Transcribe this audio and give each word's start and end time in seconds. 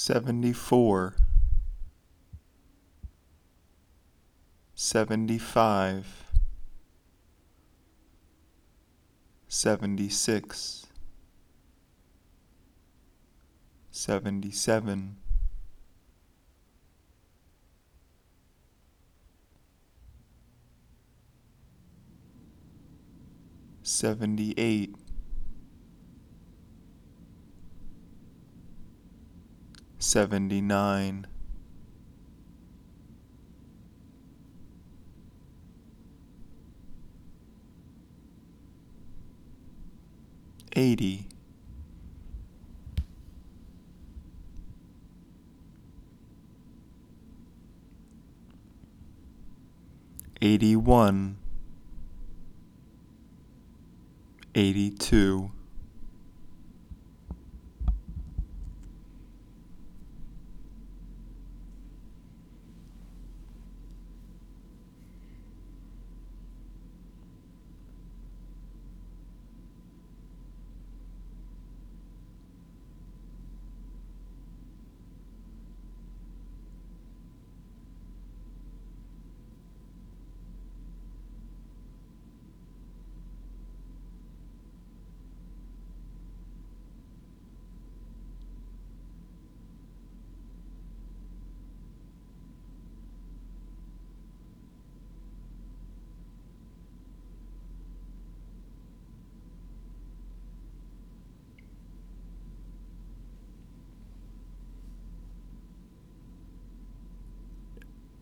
74 0.00 1.14
75 4.74 6.06
76 9.46 10.86
77 13.92 15.16
78 23.82 25.09
seventy 30.10 30.60
nine, 30.60 31.24
eighty, 40.74 41.28
eighty 50.42 50.74
one, 50.74 51.36
eighty 54.56 54.90
two. 54.90 55.52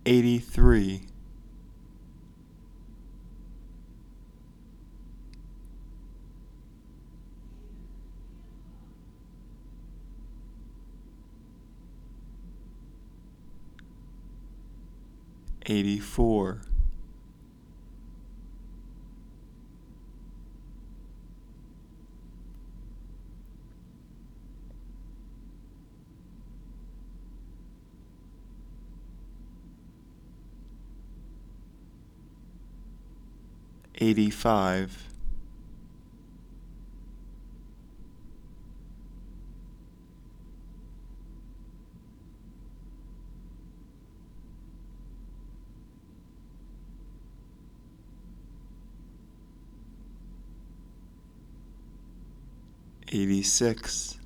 Eighty 0.09 0.39
three, 0.39 1.03
eighty 15.67 15.99
four, 15.99 16.63
eighty-five. 34.01 35.05
Eighty-six. 53.11 54.18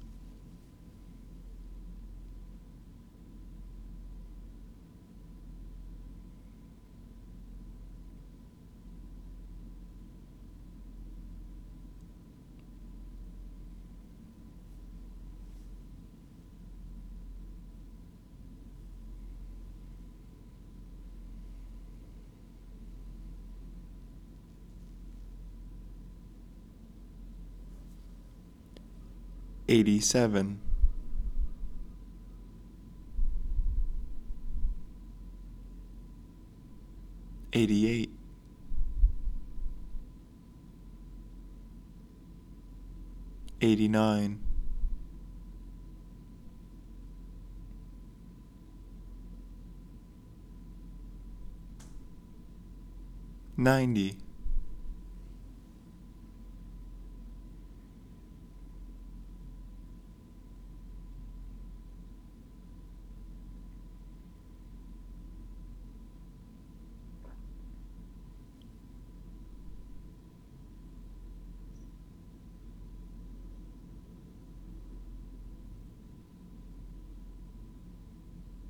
87. 29.69 30.59
Eighty-eight, 37.55 38.09
eighty-nine, 43.61 44.41
ninety. 53.59 54.22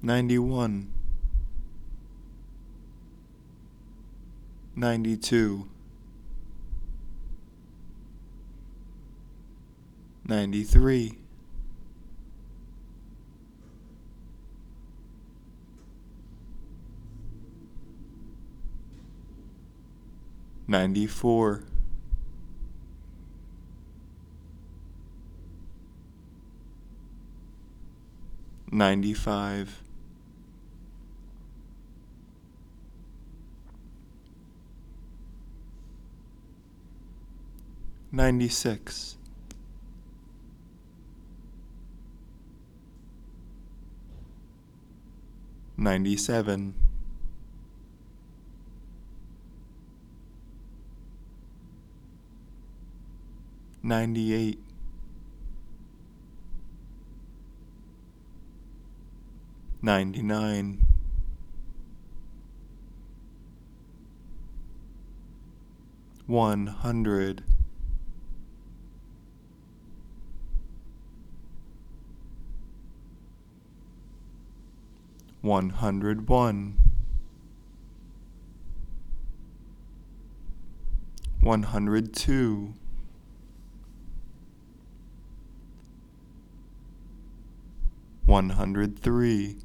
Nine, 0.02 0.26
ninety. 0.26 0.32
ninety 0.34 0.38
one, 0.38 0.92
ninety 4.74 5.16
two, 5.16 5.68
ninety 10.26 10.64
three, 10.64 11.18
ninety 38.14 38.46
four, 38.48 39.16
ninety 45.78 46.14
seven, 46.14 46.74
ninety 53.82 54.34
eight, 54.34 54.58
ninety 59.80 60.22
nine, 60.22 60.84
one 66.26 66.66
101 75.42 76.76
102 81.40 82.74
103 88.26 89.56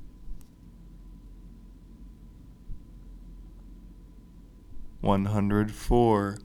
104 5.01 6.37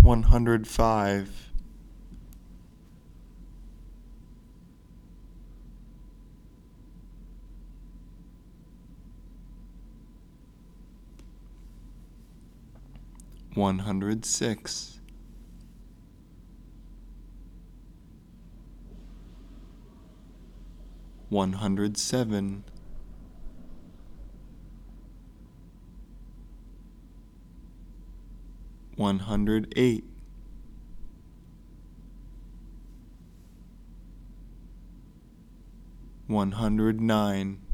105 0.00 1.47
106. 13.54 14.94
One 21.30 21.52
hundred 21.52 21.98
seven, 21.98 22.64
one 28.96 29.18
hundred 29.18 29.74
eight, 29.76 30.04
one 36.26 36.52
hundred 36.52 36.98
nine. 37.02 37.67